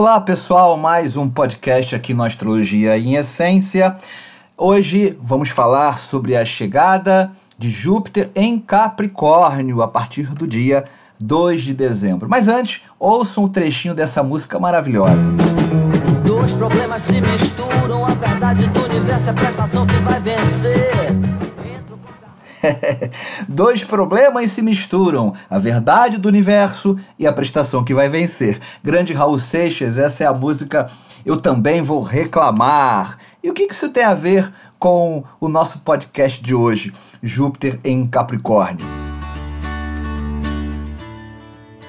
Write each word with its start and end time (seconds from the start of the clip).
Olá 0.00 0.20
pessoal, 0.20 0.76
mais 0.76 1.16
um 1.16 1.28
podcast 1.28 1.92
aqui 1.92 2.14
no 2.14 2.22
Astrologia 2.22 2.96
em 2.96 3.16
Essência. 3.16 3.96
Hoje 4.56 5.18
vamos 5.20 5.48
falar 5.48 5.98
sobre 5.98 6.36
a 6.36 6.44
chegada 6.44 7.32
de 7.58 7.68
Júpiter 7.68 8.30
em 8.32 8.60
Capricórnio 8.60 9.82
a 9.82 9.88
partir 9.88 10.32
do 10.36 10.46
dia 10.46 10.84
2 11.18 11.62
de 11.62 11.74
dezembro. 11.74 12.28
Mas 12.28 12.46
antes, 12.46 12.82
ouçam 12.96 13.42
um 13.42 13.48
trechinho 13.48 13.92
dessa 13.92 14.22
música 14.22 14.56
maravilhosa. 14.60 15.32
Dois 16.24 16.52
problemas 16.52 17.02
se 17.02 17.20
misturam, 17.20 18.06
a 18.06 18.14
verdade 18.14 18.68
do 18.68 18.84
universo 18.84 19.26
é 19.26 19.30
a 19.30 19.34
prestação 19.34 19.84
que 19.84 19.98
vai 19.98 20.20
vencer. 20.20 21.27
Dois 23.48 23.82
problemas 23.84 24.50
se 24.52 24.62
misturam: 24.62 25.32
a 25.48 25.58
verdade 25.58 26.18
do 26.18 26.28
universo 26.28 26.96
e 27.18 27.26
a 27.26 27.32
prestação 27.32 27.84
que 27.84 27.94
vai 27.94 28.08
vencer. 28.08 28.58
Grande 28.82 29.12
Raul 29.12 29.38
Seixas, 29.38 29.98
essa 29.98 30.24
é 30.24 30.26
a 30.26 30.32
música 30.32 30.90
Eu 31.24 31.36
Também 31.36 31.82
Vou 31.82 32.02
Reclamar. 32.02 33.18
E 33.42 33.50
o 33.50 33.54
que 33.54 33.68
isso 33.70 33.88
tem 33.90 34.04
a 34.04 34.14
ver 34.14 34.50
com 34.78 35.22
o 35.40 35.48
nosso 35.48 35.80
podcast 35.80 36.42
de 36.42 36.54
hoje, 36.54 36.92
Júpiter 37.22 37.78
em 37.84 38.06
Capricórnio? 38.06 38.86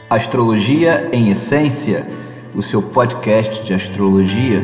Astrologia 0.10 1.08
em 1.14 1.30
Essência, 1.30 2.08
o 2.56 2.62
seu 2.62 2.82
podcast 2.82 3.64
de 3.64 3.74
astrologia. 3.74 4.64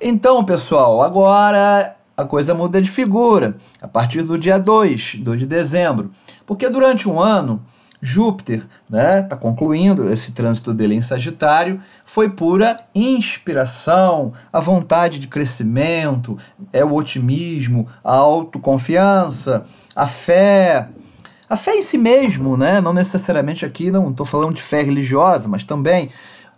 Então, 0.00 0.44
pessoal, 0.44 1.00
agora 1.00 1.96
a 2.16 2.24
coisa 2.24 2.54
muda 2.54 2.80
de 2.80 2.90
figura 2.90 3.56
a 3.80 3.88
partir 3.88 4.22
do 4.22 4.38
dia 4.38 4.58
2, 4.58 5.16
2 5.16 5.40
de 5.40 5.46
dezembro. 5.46 6.10
Porque 6.46 6.68
durante 6.68 7.08
um 7.08 7.20
ano, 7.20 7.62
Júpiter 8.04 8.62
né, 8.90 9.22
tá 9.22 9.34
concluindo 9.34 10.12
esse 10.12 10.32
trânsito 10.32 10.74
dele 10.74 10.94
em 10.94 11.00
Sagitário, 11.00 11.80
foi 12.04 12.28
pura 12.28 12.76
inspiração, 12.94 14.30
a 14.52 14.60
vontade 14.60 15.18
de 15.18 15.26
crescimento, 15.26 16.36
é 16.70 16.84
o 16.84 16.92
otimismo, 16.92 17.86
a 18.04 18.14
autoconfiança, 18.14 19.64
a 19.96 20.06
fé, 20.06 20.88
a 21.48 21.56
fé 21.56 21.76
em 21.76 21.82
si 21.82 21.96
mesmo, 21.96 22.58
né? 22.58 22.78
não 22.78 22.92
necessariamente 22.92 23.64
aqui, 23.64 23.90
não 23.90 24.10
estou 24.10 24.26
falando 24.26 24.54
de 24.54 24.62
fé 24.62 24.82
religiosa, 24.82 25.48
mas 25.48 25.64
também 25.64 26.10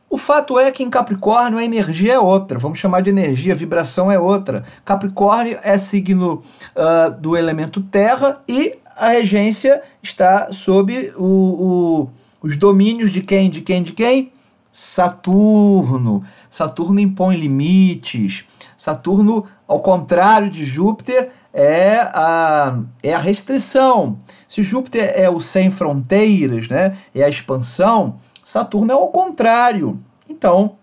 o 0.08 0.16
fato 0.16 0.58
é 0.58 0.70
que 0.70 0.82
em 0.82 0.90
Capricórnio 0.90 1.58
a 1.58 1.64
energia 1.64 2.14
é 2.14 2.18
outra, 2.18 2.58
vamos 2.58 2.78
chamar 2.78 3.00
de 3.02 3.10
energia, 3.10 3.54
vibração 3.54 4.10
é 4.10 4.18
outra. 4.18 4.62
Capricórnio 4.84 5.58
é 5.62 5.76
signo 5.76 6.42
uh, 6.74 7.10
do 7.20 7.36
elemento 7.36 7.80
terra 7.80 8.40
e 8.48 8.78
a 8.96 9.08
regência 9.10 9.82
está 10.02 10.52
sob 10.52 11.12
o, 11.16 11.24
o, 11.24 12.10
os 12.40 12.56
domínios 12.56 13.12
de 13.12 13.20
quem? 13.20 13.50
De 13.50 13.60
quem? 13.60 13.82
De 13.82 13.92
quem? 13.92 14.32
Saturno. 14.70 16.22
Saturno 16.48 17.00
impõe 17.00 17.36
limites. 17.36 18.44
Saturno, 18.76 19.44
ao 19.66 19.80
contrário 19.80 20.50
de 20.50 20.64
Júpiter, 20.64 21.30
é 21.52 21.98
a, 22.12 22.78
é 23.02 23.14
a 23.14 23.18
restrição. 23.18 24.18
Se 24.46 24.62
Júpiter 24.62 25.12
é 25.16 25.28
o 25.28 25.40
sem 25.40 25.70
fronteiras, 25.70 26.68
né, 26.68 26.96
é 27.14 27.24
a 27.24 27.28
expansão, 27.28 28.16
Saturno 28.46 28.92
é 28.92 28.94
o 28.94 29.08
contrário. 29.08 29.98
Então, 30.28 30.76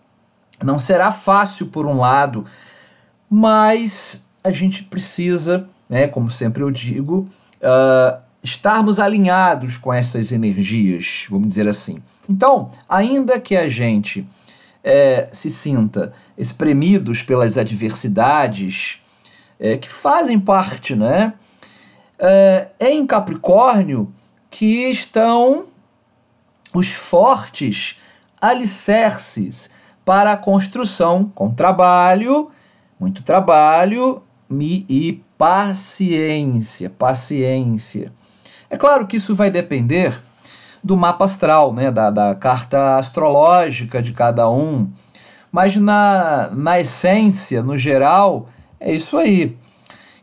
não 0.62 0.78
será 0.78 1.14
fácil 1.14 1.68
por 1.68 1.86
um 1.86 1.98
lado, 1.98 2.46
mas 3.30 4.26
a 4.44 4.52
gente 4.52 4.84
precisa, 4.84 5.70
né, 5.88 6.06
como 6.10 6.30
sempre 6.30 6.62
eu 6.62 6.70
digo, 6.70 7.26
uh, 7.62 8.22
estarmos 8.44 9.00
alinhados 9.00 9.78
com 9.78 9.94
essas 9.94 10.34
energias, 10.34 11.26
vamos 11.30 11.48
dizer 11.48 11.66
assim. 11.66 12.00
Então, 12.30 12.70
ainda 12.90 13.40
que 13.40 13.56
a 13.56 13.70
gente 13.70 14.28
é, 14.84 15.30
se 15.32 15.50
sinta 15.50 16.12
espremidos 16.38 17.22
pelas 17.22 17.58
adversidades 17.58 19.00
é, 19.58 19.78
que 19.78 19.90
fazem 19.90 20.38
parte, 20.38 20.96
né? 20.96 21.34
É, 22.20 22.68
é 22.78 22.92
em 22.92 23.08
Capricórnio 23.08 24.12
que 24.52 24.90
estão 24.90 25.72
os 26.74 26.88
fortes 26.90 28.00
alicerces 28.42 29.70
para 30.04 30.34
a 30.34 30.38
construção 30.38 31.32
com 31.34 31.50
trabalho, 31.52 32.48
muito 33.00 33.24
trabalho 33.24 34.22
e 34.50 35.22
paciência, 35.38 36.90
paciência. 36.90 38.12
É 38.70 38.78
claro 38.78 39.08
que 39.08 39.18
isso 39.18 39.36
vai 39.36 39.50
depender 39.50 40.20
do 40.84 40.98
mapa 40.98 41.26
astral, 41.26 41.74
né, 41.74 41.90
da, 41.90 42.10
da 42.10 42.36
carta 42.36 42.98
astrológica 42.98 44.02
de 44.02 44.12
cada 44.12 44.50
um, 44.50 44.90
mas 45.52 45.76
na, 45.76 46.50
na 46.52 46.80
essência, 46.80 47.64
no 47.64 47.78
geral, 47.78 48.50
é 48.80 48.94
isso 48.94 49.18
aí. 49.18 49.58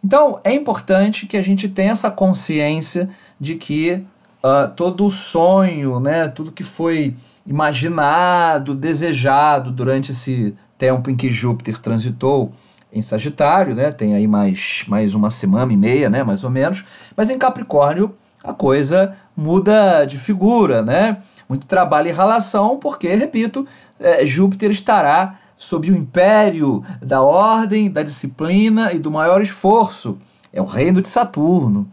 Então 0.04 0.38
é 0.44 0.52
importante 0.52 1.26
que 1.26 1.36
a 1.36 1.42
gente 1.42 1.68
tenha 1.68 1.92
essa 1.92 2.10
consciência 2.10 3.08
de 3.38 3.54
que 3.54 4.04
uh, 4.42 4.70
todo 4.74 5.06
o 5.06 5.10
sonho, 5.10 6.00
né, 6.00 6.28
tudo 6.28 6.52
que 6.52 6.64
foi 6.64 7.14
imaginado, 7.46 8.74
desejado 8.74 9.70
durante 9.70 10.12
esse 10.12 10.54
tempo 10.78 11.10
em 11.10 11.16
que 11.16 11.30
Júpiter 11.30 11.78
transitou 11.78 12.50
em 12.92 13.02
Sagitário, 13.02 13.74
né, 13.74 13.92
tem 13.92 14.14
aí 14.14 14.26
mais, 14.26 14.84
mais 14.88 15.14
uma 15.14 15.30
semana 15.30 15.72
e 15.72 15.76
meia, 15.76 16.10
né, 16.10 16.22
mais 16.22 16.44
ou 16.44 16.50
menos, 16.50 16.84
mas 17.16 17.30
em 17.30 17.38
Capricórnio 17.38 18.14
a 18.42 18.52
coisa 18.52 19.14
muda 19.36 20.04
de 20.04 20.16
figura, 20.16 20.82
né? 20.82 21.18
Muito 21.48 21.66
trabalho 21.66 22.08
e 22.08 22.12
relação, 22.12 22.78
porque, 22.78 23.14
repito, 23.14 23.66
é, 23.98 24.24
Júpiter 24.24 24.70
estará 24.70 25.38
sob 25.56 25.90
o 25.90 25.96
império 25.96 26.82
da 27.02 27.20
ordem, 27.20 27.90
da 27.90 28.02
disciplina 28.02 28.92
e 28.92 28.98
do 28.98 29.10
maior 29.10 29.42
esforço. 29.42 30.16
É 30.52 30.60
o 30.60 30.64
reino 30.64 31.02
de 31.02 31.08
Saturno 31.08 31.86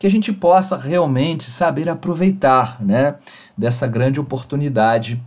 que 0.00 0.06
a 0.06 0.10
gente 0.10 0.32
possa 0.32 0.78
realmente 0.78 1.50
saber 1.50 1.86
aproveitar 1.86 2.82
né, 2.82 3.16
dessa 3.56 3.86
grande 3.86 4.18
oportunidade. 4.18 5.22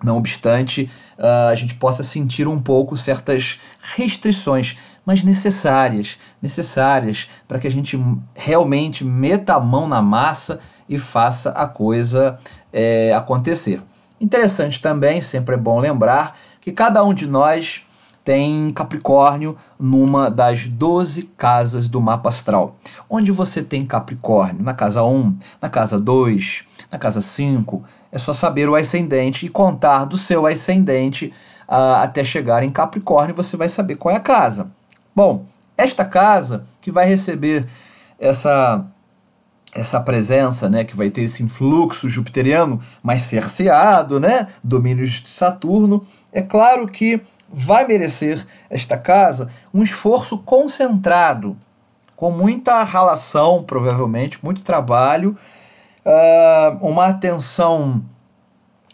Não 0.00 0.16
obstante, 0.16 0.88
uh, 1.18 1.50
a 1.50 1.54
gente 1.56 1.74
possa 1.74 2.04
sentir 2.04 2.46
um 2.46 2.60
pouco 2.60 2.96
certas 2.96 3.58
restrições, 3.96 4.76
mas 5.04 5.24
necessárias, 5.24 6.16
necessárias 6.40 7.28
para 7.48 7.58
que 7.58 7.66
a 7.66 7.70
gente 7.70 8.00
realmente 8.36 9.04
meta 9.04 9.54
a 9.54 9.60
mão 9.60 9.88
na 9.88 10.00
massa 10.00 10.60
e 10.88 10.96
faça 10.96 11.50
a 11.50 11.66
coisa 11.66 12.38
é, 12.72 13.12
acontecer. 13.12 13.82
Interessante 14.20 14.80
também, 14.80 15.20
sempre 15.20 15.56
é 15.56 15.58
bom 15.58 15.80
lembrar 15.80 16.38
que 16.60 16.70
cada 16.70 17.02
um 17.02 17.12
de 17.12 17.26
nós 17.26 17.82
tem 18.28 18.68
Capricórnio 18.68 19.56
numa 19.80 20.30
das 20.30 20.66
12 20.66 21.30
casas 21.34 21.88
do 21.88 21.98
mapa 21.98 22.28
astral. 22.28 22.76
Onde 23.08 23.32
você 23.32 23.62
tem 23.62 23.86
Capricórnio? 23.86 24.62
Na 24.62 24.74
casa 24.74 25.02
1, 25.02 25.34
na 25.62 25.70
casa 25.70 25.98
2, 25.98 26.64
na 26.92 26.98
casa 26.98 27.22
5. 27.22 27.82
É 28.12 28.18
só 28.18 28.34
saber 28.34 28.68
o 28.68 28.74
ascendente 28.74 29.46
e 29.46 29.48
contar 29.48 30.04
do 30.04 30.18
seu 30.18 30.44
ascendente 30.44 31.32
uh, 31.66 32.02
até 32.02 32.22
chegar 32.22 32.62
em 32.62 32.68
Capricórnio, 32.68 33.34
você 33.34 33.56
vai 33.56 33.66
saber 33.66 33.96
qual 33.96 34.14
é 34.14 34.18
a 34.18 34.20
casa. 34.20 34.70
Bom, 35.16 35.46
esta 35.74 36.04
casa 36.04 36.64
que 36.82 36.92
vai 36.92 37.08
receber 37.08 37.66
essa 38.20 38.84
essa 39.74 40.00
presença, 40.00 40.68
né, 40.68 40.82
que 40.82 40.96
vai 40.96 41.10
ter 41.10 41.22
esse 41.22 41.42
influxo 41.42 42.08
jupiteriano 42.08 42.80
mais 43.02 43.20
cerceado, 43.20 44.18
né, 44.18 44.48
domínios 44.64 45.10
de 45.10 45.28
Saturno, 45.28 46.02
é 46.32 46.40
claro 46.40 46.86
que 46.86 47.20
vai 47.50 47.86
merecer 47.86 48.44
esta 48.68 48.96
casa 48.96 49.48
um 49.72 49.82
esforço 49.82 50.38
concentrado, 50.38 51.56
com 52.16 52.30
muita 52.30 52.82
relação, 52.82 53.62
provavelmente, 53.62 54.38
muito 54.42 54.62
trabalho, 54.62 55.36
uh, 56.04 56.86
uma 56.86 57.06
atenção 57.06 58.02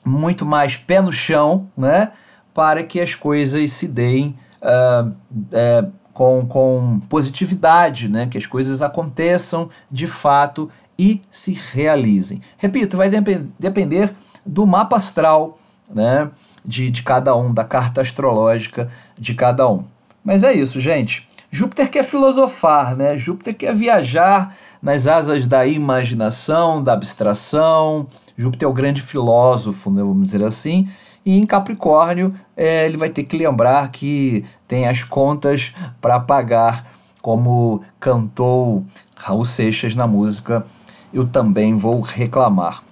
muito 0.05 0.45
mais 0.45 0.77
pé 0.77 1.01
no 1.01 1.11
chão, 1.11 1.67
né, 1.77 2.13
para 2.53 2.85
que 2.85 3.01
as 3.01 3.15
coisas 3.15 3.73
se 3.73 3.89
deem 3.89 4.37
uh, 4.61 5.09
uh, 5.09 5.93
com, 6.13 6.47
com 6.47 7.01
positividade, 7.09 8.09
né, 8.09 8.27
que 8.27 8.37
as 8.37 8.47
coisas 8.47 8.83
aconteçam 8.83 9.71
de 9.91 10.07
fato 10.07 10.71
e 10.99 11.21
se 11.31 11.59
realizem. 11.73 12.41
Repito, 12.59 12.97
vai 12.97 13.09
dep 13.09 13.53
depender 13.59 14.15
do 14.47 14.67
mapa 14.67 14.97
astral, 14.97 15.59
né? 15.93 16.31
De, 16.65 16.91
de 16.91 17.03
cada 17.03 17.37
um, 17.37 17.53
da 17.53 17.65
carta 17.65 18.01
astrológica 18.01 18.89
de 19.19 19.35
cada 19.35 19.69
um. 19.69 19.85
Mas 20.25 20.43
é 20.43 20.53
isso, 20.53 20.81
gente. 20.81 21.29
Júpiter 21.51 21.89
quer 21.89 22.03
filosofar, 22.03 22.97
né? 22.97 23.17
Júpiter 23.17 23.55
quer 23.55 23.75
viajar 23.75 24.57
nas 24.83 25.07
asas 25.07 25.47
da 25.47 25.65
imaginação, 25.67 26.83
da 26.83 26.95
abstração. 26.95 28.09
Júpiter 28.37 28.67
é 28.67 28.71
o 28.71 28.75
grande 28.75 29.01
filósofo, 29.01 29.91
né? 29.91 30.03
vamos 30.03 30.33
dizer 30.33 30.45
assim. 30.45 30.89
E 31.25 31.39
em 31.39 31.47
Capricórnio, 31.47 32.35
é, 32.57 32.85
ele 32.85 32.97
vai 32.97 33.09
ter 33.09 33.23
que 33.23 33.37
lembrar 33.37 33.89
que 33.91 34.45
tem 34.67 34.89
as 34.89 35.05
contas 35.05 35.73
para 36.01 36.19
pagar, 36.19 36.87
como 37.23 37.83
cantou 38.01 38.85
Raul 39.17 39.45
Seixas 39.45 39.95
na 39.95 40.07
música 40.07 40.67
Eu 41.13 41.27
Também 41.27 41.77
Vou 41.77 42.01
Reclamar. 42.01 42.83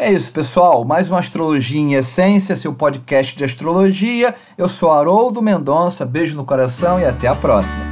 É 0.00 0.12
isso, 0.12 0.30
pessoal. 0.30 0.84
Mais 0.84 1.10
uma 1.10 1.18
Astrologia 1.18 1.80
em 1.80 1.94
Essência, 1.94 2.54
seu 2.54 2.72
podcast 2.72 3.36
de 3.36 3.42
astrologia. 3.42 4.32
Eu 4.56 4.68
sou 4.68 4.92
Haroldo 4.92 5.42
Mendonça, 5.42 6.06
beijo 6.06 6.36
no 6.36 6.44
coração 6.44 7.00
e 7.00 7.04
até 7.04 7.26
a 7.26 7.34
próxima. 7.34 7.82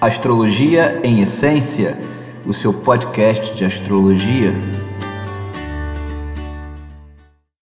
Astrologia 0.00 1.00
em 1.04 1.20
Essência, 1.20 1.96
o 2.44 2.52
seu 2.52 2.72
podcast 2.72 3.54
de 3.54 3.64
astrologia. 3.64 4.52